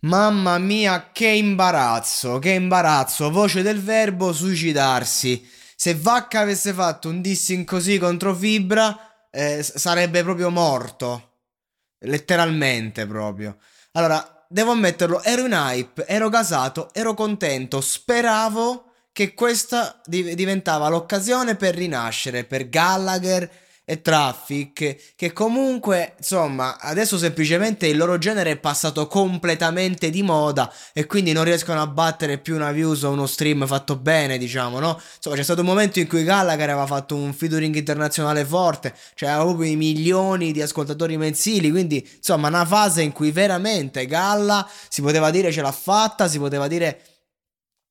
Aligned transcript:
Mamma 0.00 0.58
mia, 0.58 1.10
che 1.12 1.26
imbarazzo, 1.26 2.38
che 2.38 2.50
imbarazzo. 2.50 3.30
Voce 3.30 3.62
del 3.62 3.82
verbo 3.82 4.32
suicidarsi. 4.32 5.48
Se 5.74 5.94
Vacca 5.94 6.40
avesse 6.40 6.72
fatto 6.72 7.08
un 7.08 7.20
dissing 7.20 7.64
così 7.64 7.98
contro 7.98 8.34
Fibra, 8.34 9.28
eh, 9.30 9.62
sarebbe 9.62 10.22
proprio 10.22 10.50
morto. 10.50 11.32
Letteralmente 12.00 13.06
proprio. 13.06 13.56
Allora, 13.92 14.44
devo 14.48 14.72
ammetterlo, 14.72 15.22
ero 15.22 15.44
in 15.46 15.52
hype, 15.52 16.06
ero 16.06 16.28
gasato, 16.28 16.90
ero 16.92 17.14
contento, 17.14 17.80
speravo 17.80 18.92
che 19.12 19.32
questa 19.32 20.00
div- 20.04 20.34
diventava 20.34 20.88
l'occasione 20.88 21.56
per 21.56 21.74
rinascere, 21.74 22.44
per 22.44 22.68
Gallagher 22.68 23.50
e 23.88 24.02
Traffic, 24.02 25.14
che 25.14 25.32
comunque, 25.32 26.14
insomma, 26.18 26.76
adesso 26.80 27.16
semplicemente 27.16 27.86
il 27.86 27.96
loro 27.96 28.18
genere 28.18 28.50
è 28.50 28.56
passato 28.56 29.06
completamente 29.06 30.10
di 30.10 30.24
moda 30.24 30.72
e 30.92 31.06
quindi 31.06 31.30
non 31.30 31.44
riescono 31.44 31.80
a 31.80 31.86
battere 31.86 32.38
più 32.38 32.56
una 32.56 32.72
views 32.72 33.04
o 33.04 33.12
uno 33.12 33.26
stream 33.26 33.64
fatto 33.64 33.94
bene, 33.94 34.38
diciamo, 34.38 34.80
no? 34.80 35.00
Insomma, 35.14 35.36
c'è 35.36 35.44
stato 35.44 35.60
un 35.60 35.68
momento 35.68 36.00
in 36.00 36.08
cui 36.08 36.24
Gallagher 36.24 36.70
aveva 36.70 36.86
fatto 36.86 37.14
un 37.14 37.32
featuring 37.32 37.76
internazionale 37.76 38.44
forte, 38.44 38.92
cioè 39.14 39.28
aveva 39.28 39.44
proprio 39.44 39.70
i 39.70 39.76
milioni 39.76 40.50
di 40.50 40.60
ascoltatori 40.60 41.16
mensili, 41.16 41.70
quindi, 41.70 42.04
insomma, 42.16 42.48
una 42.48 42.64
fase 42.64 43.02
in 43.02 43.12
cui 43.12 43.30
veramente 43.30 44.06
Galla 44.06 44.68
si 44.88 45.00
poteva 45.00 45.30
dire 45.30 45.52
ce 45.52 45.62
l'ha 45.62 45.70
fatta, 45.70 46.26
si 46.26 46.40
poteva 46.40 46.66
dire 46.66 47.00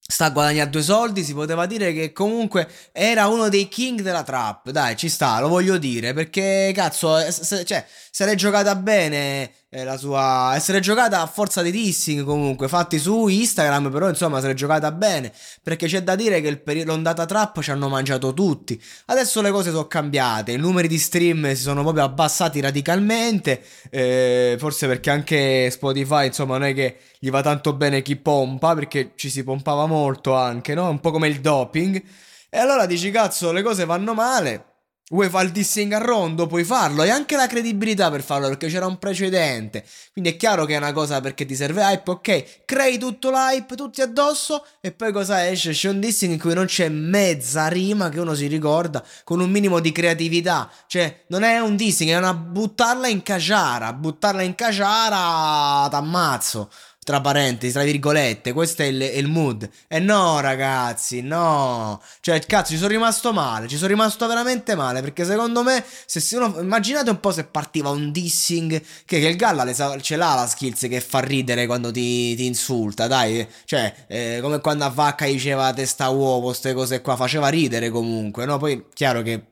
sta 0.08 0.26
a 0.26 0.30
guadagnare 0.30 0.70
due 0.70 0.84
soldi, 0.84 1.24
si 1.24 1.34
poteva 1.34 1.66
dire 1.66 1.92
che 1.92 2.12
comunque 2.12 2.68
era 2.92 3.28
uno 3.28 3.50
dei 3.50 3.68
king 3.68 4.02
della 4.02 4.24
trap. 4.24 4.70
Dai, 4.70 4.96
ci 4.96 5.10
sta, 5.10 5.40
lo 5.40 5.48
voglio 5.48 5.78
dire, 5.78 6.14
perché 6.14 6.72
cazzo, 6.74 7.18
se, 7.32 7.66
cioè, 7.66 7.86
se 8.12 8.26
l'è 8.26 8.36
giocata 8.36 8.76
bene 8.76 9.52
eh, 9.70 9.84
la 9.84 9.98
sua... 9.98 10.53
essere 10.56 10.80
giocata 10.80 11.22
a 11.22 11.26
forza 11.26 11.62
di 11.62 11.72
dissing 11.72 12.24
comunque, 12.24 12.68
fatti 12.68 12.98
su 13.00 13.28
Instagram, 13.28 13.92
però 13.92 14.08
insomma 14.08 14.40
se 14.40 14.48
l'è 14.48 14.53
giocata 14.53 14.92
bene, 14.92 15.31
perché 15.62 15.88
c'è 15.88 16.02
da 16.02 16.16
dire 16.16 16.42
che 16.42 16.58
peri- 16.58 16.84
l'ondata 16.84 17.26
trap 17.26 17.62
ci 17.62 17.72
hanno 17.72 17.90
mangiato 17.90 18.34
tutti. 18.34 18.81
Adesso 19.08 19.42
le 19.42 19.52
cose 19.52 19.72
sono 19.72 19.88
cambiate, 19.88 20.53
i 20.53 20.58
numeri 20.58 20.88
di 20.88 20.98
stream 20.98 21.53
si 21.53 21.62
sono 21.62 21.81
proprio 21.81 22.03
abbassati 22.03 22.62
radicalmente, 22.62 23.64
eh, 23.90 24.56
forse 24.59 24.88
perché 24.88 25.09
anche 25.09 25.70
Spotify 25.72 26.28
insomma 26.28 26.58
non 26.58 26.68
è 26.68 26.74
che 26.74 27.00
gli 27.20 27.30
va 27.30 27.42
tanto 27.42 27.74
bene 27.74 28.02
chi 28.02 28.16
pompa, 28.16 28.74
perché 28.76 29.12
ci 29.16 29.30
si 29.30 29.44
pompava 29.44 29.86
molto 29.86 30.36
anche, 30.36 30.74
no? 30.74 30.90
Un 30.90 31.00
po' 31.00 31.12
come 31.12 31.28
il 31.28 31.42
doping. 31.42 32.02
E 32.50 32.58
allora 32.58 32.86
dici 32.86 33.12
cazzo, 33.12 33.52
le 33.52 33.62
cose 33.62 33.86
vanno 33.86 34.14
male 34.14 34.75
Vuoi 35.12 35.30
fare 35.30 35.46
il 35.46 35.52
dissing 35.52 35.92
a 35.94 36.00
rondo, 36.00 36.48
puoi 36.48 36.64
farlo, 36.64 37.04
hai 37.04 37.12
anche 37.12 37.36
la 37.36 37.46
credibilità 37.46 38.10
per 38.10 38.24
farlo 38.24 38.48
perché 38.48 38.70
c'era 38.70 38.88
un 38.88 38.98
precedente. 38.98 39.86
Quindi 40.12 40.32
è 40.32 40.36
chiaro 40.36 40.66
che 40.66 40.74
è 40.74 40.78
una 40.78 40.94
cosa 40.94 41.22
perché 41.22 41.46
ti 41.46 41.54
serve 41.54 41.84
hype, 41.84 42.10
ok? 42.10 42.66
Crei 42.66 42.98
tutto 42.98 43.30
l'hype, 43.30 43.76
tutti 43.76 44.02
addosso 44.02 44.66
e 44.82 44.92
poi 44.94 45.12
cosa 45.12 45.48
esce? 45.48 45.74
C'è 45.74 45.90
un 45.90 46.00
dissing 46.00 46.34
in 46.34 46.40
cui 46.40 46.56
non 46.56 46.66
c'è 46.66 46.90
mezza 46.90 47.68
rima 47.68 48.10
che 48.10 48.20
uno 48.20 48.34
si 48.34 48.48
ricorda 48.48 49.06
con 49.24 49.40
un 49.42 49.52
minimo 49.52 49.80
di 49.80 49.92
creatività. 49.92 50.72
Cioè, 50.88 51.26
non 51.28 51.44
è 51.44 51.60
un 51.60 51.76
dissing, 51.76 52.10
è 52.10 52.18
una 52.18 52.34
buttarla 52.34 53.08
in 53.08 53.22
caciara. 53.22 53.94
Buttarla 53.94 54.42
in 54.42 54.56
caciara 54.56 55.88
t'ammazzo 55.88 56.72
tra 57.06 57.22
parentesi, 57.22 57.72
tra 57.72 57.84
virgolette, 57.84 58.52
questo 58.52 58.82
è 58.82 58.86
il, 58.86 59.00
è 59.00 59.18
il, 59.18 59.28
mood. 59.28 59.70
E 59.88 60.00
no, 60.00 60.40
ragazzi, 60.40 61.22
no. 61.22 62.02
Cioè, 62.20 62.40
cazzo, 62.48 62.72
ci 62.72 62.78
sono 62.78 62.90
rimasto 62.90 63.32
male, 63.32 63.68
ci 63.68 63.76
sono 63.76 63.90
rimasto 63.90 64.26
veramente 64.26 64.74
male, 64.74 65.02
perché 65.02 65.24
secondo 65.24 65.62
me, 65.62 65.86
se 66.08 66.20
si 66.20 66.36
uno, 66.36 66.60
immaginate 66.60 67.12
un 67.12 67.20
po' 67.20 67.32
se 67.32 67.44
partiva 67.44 67.92
un 67.92 68.12
dissing, 68.12 68.82
che, 69.06 69.20
che 69.20 69.28
il 69.28 69.36
Galla 69.36 69.72
sa, 69.72 70.00
ce 70.02 70.16
l'ha 70.16 70.34
la 70.34 70.48
skills 70.48 70.88
che 70.90 71.00
fa 71.00 71.20
ridere 71.20 71.68
quando 71.68 71.92
ti, 71.92 72.34
ti 72.36 72.48
insulta, 72.48 73.06
dai. 73.06 73.48
Cioè, 73.66 74.06
eh, 74.08 74.40
come 74.42 74.60
quando 74.60 74.84
a 74.86 74.90
Vacca 74.90 75.28
diceva 75.28 75.72
testa 75.74 76.10
uovo, 76.10 76.48
queste 76.48 76.74
cose 76.74 77.02
qua, 77.02 77.16
faceva 77.16 77.50
ridere 77.50 77.92
comunque, 77.92 78.46
no? 78.46 78.58
Poi, 78.58 78.88
chiaro 78.96 79.22
che 79.22 79.44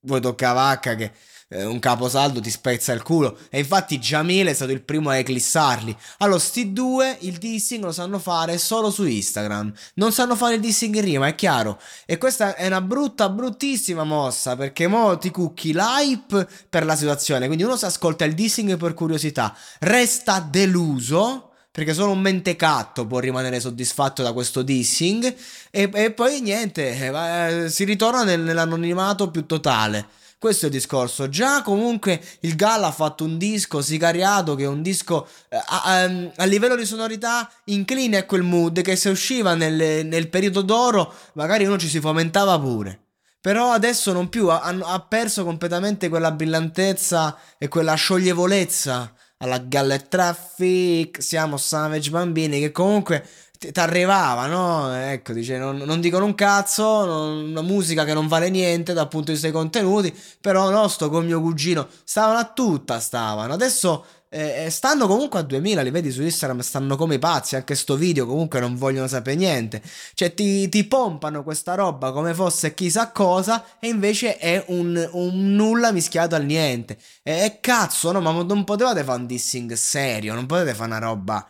voi 0.00 0.20
tocca 0.20 0.50
a 0.50 0.54
Vacca 0.54 0.96
che 0.96 1.12
eh, 1.48 1.64
un 1.64 1.78
caposaldo 1.78 2.40
ti 2.40 2.50
spezza 2.50 2.92
il 2.92 3.02
culo. 3.02 3.38
E 3.50 3.58
infatti 3.58 3.98
Jamil 3.98 4.46
è 4.46 4.52
stato 4.52 4.72
il 4.72 4.82
primo 4.82 5.10
a 5.10 5.16
eclissarli. 5.16 5.96
Allora, 6.18 6.38
sti 6.38 6.72
due 6.72 7.16
il 7.20 7.38
dissing 7.38 7.84
lo 7.84 7.92
sanno 7.92 8.18
fare 8.18 8.58
solo 8.58 8.90
su 8.90 9.04
Instagram. 9.04 9.72
Non 9.94 10.12
sanno 10.12 10.36
fare 10.36 10.54
il 10.54 10.60
dissing 10.60 10.94
in 10.96 11.02
rima, 11.02 11.26
è 11.28 11.34
chiaro. 11.34 11.80
E 12.04 12.18
questa 12.18 12.54
è 12.56 12.66
una 12.66 12.80
brutta, 12.80 13.28
bruttissima 13.28 14.04
mossa. 14.04 14.56
Perché 14.56 14.86
mo 14.86 15.18
ti 15.18 15.30
cucchi 15.30 15.72
l'hype 15.72 16.48
per 16.68 16.84
la 16.84 16.96
situazione. 16.96 17.46
Quindi 17.46 17.64
uno 17.64 17.76
si 17.76 17.84
ascolta 17.84 18.24
il 18.24 18.34
dissing 18.34 18.76
per 18.76 18.94
curiosità, 18.94 19.56
resta 19.80 20.40
deluso 20.40 21.50
perché 21.76 21.92
solo 21.92 22.12
un 22.12 22.20
mentecatto 22.20 23.06
può 23.06 23.18
rimanere 23.18 23.60
soddisfatto 23.60 24.22
da 24.22 24.32
questo 24.32 24.62
dissing 24.62 25.34
e, 25.70 25.90
e 25.92 26.10
poi 26.10 26.40
niente, 26.40 26.88
eh, 26.88 27.68
si 27.68 27.84
ritorna 27.84 28.24
nel, 28.24 28.40
nell'anonimato 28.40 29.30
più 29.30 29.44
totale. 29.44 30.08
Questo 30.38 30.66
è 30.66 30.68
il 30.68 30.74
discorso. 30.74 31.30
Già 31.30 31.62
comunque 31.62 32.22
il 32.40 32.56
Galla 32.56 32.88
ha 32.88 32.92
fatto 32.92 33.24
un 33.24 33.38
disco 33.38 33.80
sicariato 33.80 34.54
che 34.54 34.64
è 34.64 34.68
un 34.68 34.82
disco 34.82 35.26
eh, 35.48 35.56
a, 35.56 35.82
a, 35.84 36.00
ehm, 36.00 36.32
a, 36.36 36.44
livello 36.44 36.76
di 36.76 36.84
sonorità 36.84 37.50
incline 37.64 38.18
a 38.18 38.26
quel 38.26 38.42
mood 38.42 38.82
che 38.82 38.96
se 38.96 39.08
usciva 39.08 39.54
nel, 39.54 40.06
nel 40.06 40.28
periodo 40.28 40.60
d'oro 40.60 41.12
magari 41.34 41.64
uno 41.64 41.78
ci 41.78 41.88
si 41.88 42.00
fomentava 42.00 42.58
pure. 42.60 43.00
Però 43.40 43.70
adesso 43.70 44.12
non 44.12 44.28
più, 44.28 44.48
ha, 44.48 44.60
ha 44.60 45.00
perso 45.00 45.44
completamente 45.44 46.08
quella 46.08 46.32
brillantezza 46.32 47.38
e 47.58 47.68
quella 47.68 47.94
scioglievolezza 47.94 49.14
alla 49.38 49.58
Gallet 49.58 50.08
Traffic, 50.08 51.22
siamo 51.22 51.56
Savage 51.56 52.10
Bambini 52.10 52.58
che 52.60 52.72
comunque 52.72 53.26
ti 53.58 53.80
arrivava, 53.80 54.46
no? 54.46 54.94
Ecco, 54.94 55.32
dice, 55.32 55.58
non, 55.58 55.76
non 55.76 56.00
dicono 56.00 56.24
un 56.24 56.34
cazzo, 56.34 57.04
non, 57.04 57.50
una 57.50 57.62
musica 57.62 58.04
che 58.04 58.14
non 58.14 58.28
vale 58.28 58.50
niente 58.50 58.92
dal 58.92 59.08
punto 59.08 59.26
di 59.26 59.32
vista 59.32 59.48
dei 59.48 59.56
contenuti, 59.56 60.14
però 60.40 60.70
no, 60.70 60.88
sto 60.88 61.08
con 61.08 61.24
mio 61.24 61.40
cugino, 61.40 61.88
stavano 62.04 62.38
a 62.38 62.44
tutta, 62.44 63.00
stavano. 63.00 63.52
Adesso 63.52 64.04
eh, 64.28 64.68
stanno 64.70 65.06
comunque 65.06 65.38
a 65.38 65.42
2000, 65.42 65.82
li 65.82 65.90
vedi 65.90 66.10
su 66.10 66.22
Instagram, 66.22 66.60
stanno 66.60 66.96
come 66.96 67.14
i 67.14 67.18
pazzi, 67.18 67.56
anche 67.56 67.74
sto 67.74 67.96
video 67.96 68.26
comunque 68.26 68.60
non 68.60 68.76
vogliono 68.76 69.06
sapere 69.06 69.36
niente, 69.36 69.80
cioè 70.14 70.34
ti, 70.34 70.68
ti 70.68 70.84
pompano 70.84 71.42
questa 71.42 71.74
roba 71.74 72.12
come 72.12 72.34
fosse 72.34 72.74
chissà 72.74 73.10
cosa 73.12 73.64
e 73.78 73.88
invece 73.88 74.36
è 74.36 74.64
un, 74.68 75.08
un 75.12 75.54
nulla 75.54 75.92
mischiato 75.92 76.34
al 76.34 76.44
niente. 76.44 76.98
E, 77.22 77.44
e 77.44 77.58
cazzo, 77.60 78.12
no, 78.12 78.20
ma 78.20 78.32
non 78.32 78.64
potevate 78.64 79.04
fare 79.04 79.20
un 79.20 79.26
dissing 79.26 79.72
serio, 79.72 80.34
non 80.34 80.46
potete 80.46 80.74
fare 80.74 80.90
una 80.90 80.98
roba, 80.98 81.46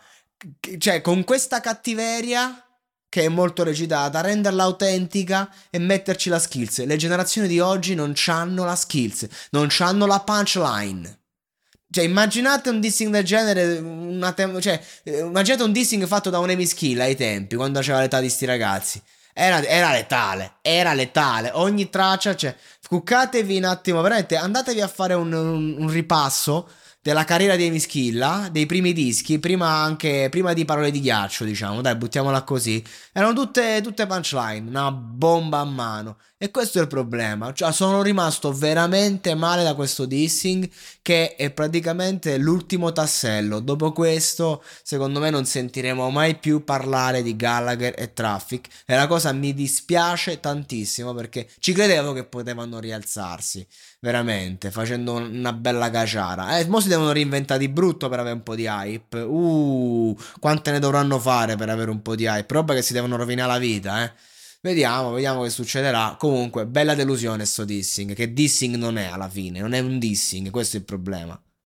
cioè 0.77 1.01
con 1.01 1.23
questa 1.23 1.59
cattiveria 1.59 2.61
che 3.09 3.23
è 3.23 3.29
molto 3.29 3.63
recitata, 3.63 4.21
renderla 4.21 4.63
autentica 4.63 5.49
e 5.69 5.79
metterci 5.79 6.29
la 6.29 6.39
skills. 6.39 6.85
Le 6.85 6.97
generazioni 6.97 7.47
di 7.47 7.59
oggi 7.59 7.95
non 7.95 8.13
hanno 8.27 8.65
la 8.65 8.75
skills, 8.75 9.27
non 9.51 9.69
hanno 9.79 10.05
la 10.05 10.19
punchline. 10.19 11.19
Cioè, 11.89 12.03
immaginate 12.03 12.69
un 12.69 12.81
dissing 12.81 13.11
del 13.11 13.23
genere, 13.23 13.77
una 13.77 14.33
te- 14.33 14.61
cioè, 14.61 14.81
immaginate 15.05 15.63
un 15.63 15.71
dissing 15.71 16.05
fatto 16.05 16.29
da 16.29 16.39
un 16.39 16.49
Amy 16.49 16.65
Skill 16.65 16.99
ai 16.99 17.15
tempi, 17.15 17.55
quando 17.55 17.79
c'era 17.79 18.01
l'età 18.01 18.19
di 18.19 18.29
sti 18.29 18.45
ragazzi. 18.45 19.01
Era, 19.33 19.63
era, 19.63 19.91
letale, 19.91 20.55
era 20.61 20.93
letale. 20.93 21.51
Ogni 21.53 21.89
traccia, 21.89 22.35
cioè, 22.35 22.55
cuccatevi 22.87 23.57
un 23.57 23.65
attimo, 23.65 24.01
veramente, 24.01 24.35
andatevi 24.35 24.81
a 24.81 24.87
fare 24.87 25.13
un, 25.13 25.31
un, 25.31 25.75
un 25.77 25.89
ripasso 25.89 26.67
della 27.07 27.23
carriera 27.23 27.55
di 27.55 27.65
Amy 27.65 27.79
Schilla, 27.79 28.49
dei 28.51 28.65
primi 28.65 28.91
dischi, 28.91 29.39
prima 29.39 29.67
anche 29.67 30.27
prima 30.29 30.51
di 30.51 30.65
Parole 30.65 30.91
di 30.91 30.99
ghiaccio, 30.99 31.45
diciamo, 31.45 31.79
dai, 31.79 31.95
buttiamola 31.95 32.43
così. 32.43 32.83
Erano 33.13 33.33
tutte, 33.33 33.79
tutte 33.81 34.05
punchline, 34.05 34.67
una 34.67 34.91
bomba 34.91 35.59
a 35.59 35.63
mano. 35.63 36.17
E 36.39 36.51
questo 36.51 36.77
è 36.77 36.81
il 36.81 36.87
problema. 36.87 37.51
Cioè, 37.51 37.71
sono 37.71 38.03
rimasto 38.03 38.51
veramente 38.51 39.33
male 39.33 39.63
da 39.63 39.73
questo 39.73 40.05
dissing, 40.05 40.69
che 41.01 41.35
è 41.35 41.49
praticamente 41.49 42.37
l'ultimo 42.37 42.91
tassello. 42.91 43.59
Dopo 43.59 43.91
questo, 43.91 44.61
secondo 44.83 45.19
me, 45.19 45.31
non 45.31 45.45
sentiremo 45.45 46.11
mai 46.11 46.37
più 46.37 46.63
parlare 46.63 47.23
di 47.23 47.35
Gallagher 47.35 47.95
e 47.97 48.13
Traffic. 48.13 48.67
E 48.85 48.95
la 48.95 49.07
cosa 49.07 49.31
mi 49.31 49.53
dispiace 49.53 50.39
tantissimo 50.39 51.13
perché 51.15 51.49
ci 51.57 51.73
credevo 51.73 52.13
che 52.13 52.25
potevano 52.25 52.76
rialzarsi 52.79 53.65
veramente, 53.99 54.71
facendo 54.71 55.13
una 55.13 55.53
bella 55.53 55.89
caciara. 55.89 56.59
Eh, 56.59 56.67
mo 56.67 56.79
si 56.79 56.87
devono 56.87 57.11
reinventare 57.11 57.59
di 57.59 57.69
brutto 57.69 58.09
per 58.09 58.19
avere 58.19 58.35
un 58.35 58.43
po' 58.43 58.55
di 58.55 58.65
hype. 58.65 59.19
Uh, 59.19 60.17
quante 60.39 60.71
ne 60.71 60.79
dovranno 60.79 61.19
fare 61.19 61.55
per 61.55 61.69
avere 61.69 61.91
un 61.91 62.01
po' 62.01 62.15
di 62.15 62.25
hype? 62.25 62.53
Roba 62.53 62.73
che 62.73 62.81
si 62.81 62.93
devono 62.93 63.15
rovinare 63.15 63.51
la 63.51 63.57
vita, 63.57 64.03
eh. 64.03 64.11
Vediamo, 64.61 65.11
vediamo 65.11 65.43
che 65.43 65.49
succederà. 65.49 66.15
Comunque, 66.17 66.65
bella 66.65 66.95
delusione 66.95 67.45
sto 67.45 67.63
dissing, 67.63 68.13
che 68.13 68.33
dissing 68.33 68.75
non 68.75 68.97
è 68.97 69.05
alla 69.05 69.29
fine, 69.29 69.59
non 69.59 69.73
è 69.73 69.79
un 69.79 69.99
dissing, 69.99 70.49
questo 70.49 70.77
è 70.77 70.79
il 70.79 70.85
problema. 70.85 71.39